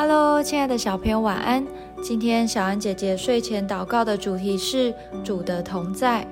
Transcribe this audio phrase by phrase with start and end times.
[0.00, 1.66] Hello，亲爱的小朋友，晚安。
[2.00, 6.24] 今天小安姐姐睡前祷告的主题是主的同在，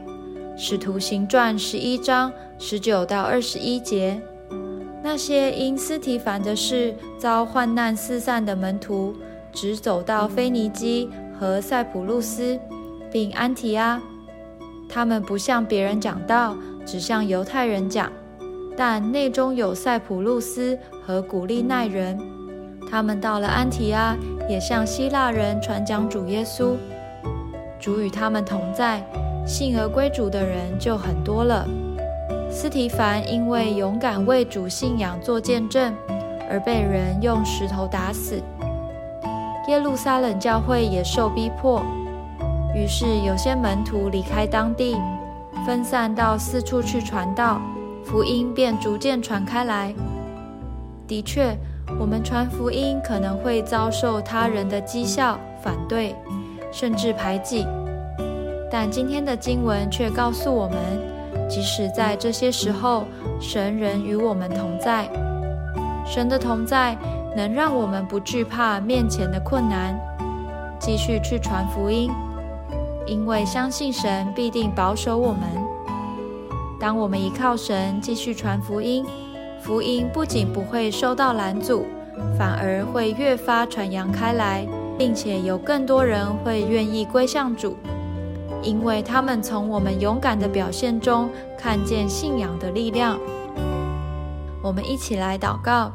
[0.56, 4.22] 《使徒行传》十一章十九到二十一节。
[5.02, 9.16] 那些因斯提凡的事遭患难四散的门徒，
[9.52, 12.56] 只走到腓尼基和塞浦路斯，
[13.10, 14.00] 并安提阿。
[14.88, 16.56] 他们不向别人讲道，
[16.86, 18.12] 只向犹太人讲。
[18.76, 22.16] 但内中有塞浦路斯和古利奈人，
[22.90, 24.16] 他们到了安提阿，
[24.48, 26.76] 也向希腊人传讲主耶稣。
[27.78, 29.02] 主与他们同在，
[29.46, 31.66] 信而归主的人就很多了。
[32.50, 35.94] 斯提凡因为勇敢为主信仰做见证，
[36.48, 38.40] 而被人用石头打死。
[39.68, 41.82] 耶路撒冷教会也受逼迫，
[42.74, 44.96] 于是有些门徒离开当地，
[45.66, 47.60] 分散到四处去传道。
[48.04, 49.92] 福音便逐渐传开来。
[51.08, 51.56] 的确，
[51.98, 56.14] 我们传福音可能会遭受他人的讥笑、反对，
[56.72, 57.66] 甚至排挤。
[58.70, 60.76] 但今天的经文却告诉我们，
[61.48, 63.04] 即使在这些时候，
[63.40, 65.08] 神仍与我们同在。
[66.04, 66.96] 神的同在
[67.36, 69.98] 能让我们不惧怕面前的困难，
[70.78, 72.10] 继续去传福音，
[73.06, 75.42] 因为相信神必定保守我们。
[76.78, 79.04] 当我们依靠神继续传福音，
[79.66, 81.84] 福音不仅不会受到拦阻，
[82.38, 84.64] 反而会越发传扬开来，
[84.96, 87.76] 并且有更多人会愿意归向主，
[88.62, 91.28] 因为他们从我们勇敢的表现中
[91.58, 93.18] 看见信仰的力量。
[94.62, 95.90] 我们一起来祷告：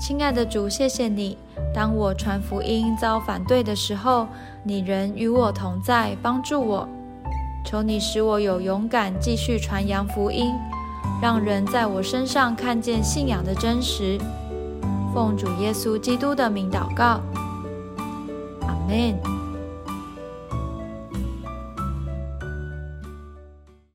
[0.00, 1.36] 亲爱的主，谢谢你，
[1.74, 4.28] 当我传福音遭反对的时候，
[4.62, 6.88] 你仍与我同在，帮助我。
[7.64, 10.54] 求你使我有勇敢继续传扬福音，
[11.20, 14.18] 让人在我身上看见信仰的真实。
[15.14, 17.20] 奉主耶稣基督的名祷告，
[18.66, 19.37] 阿门。